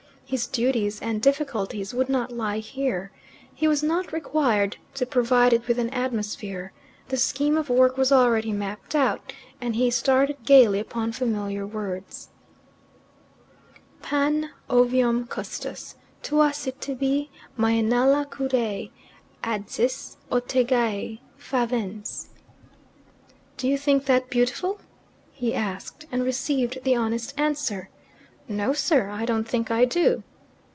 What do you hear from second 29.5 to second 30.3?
I do."